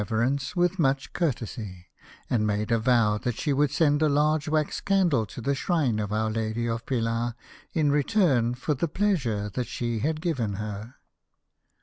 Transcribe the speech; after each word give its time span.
rence 0.09 0.55
with 0.55 0.79
much 0.79 1.13
courtesy, 1.13 1.85
and 2.27 2.47
made 2.47 2.71
a 2.71 2.79
vow 2.79 3.19
that 3.19 3.35
she 3.35 3.53
would 3.53 3.69
send 3.69 4.01
a 4.01 4.09
large 4.09 4.47
wax 4.47 4.81
candle 4.81 5.27
to 5.27 5.39
the 5.41 5.53
shrine 5.53 5.99
of 5.99 6.11
Our 6.11 6.31
Lady 6.31 6.67
of 6.67 6.87
Pilar 6.87 7.35
in 7.73 7.91
return 7.91 8.55
for 8.55 8.73
the 8.73 8.87
pleasure 8.87 9.47
that 9.53 9.67
she 9.67 9.99
had 9.99 10.19
given 10.19 10.53
her. 10.53 10.95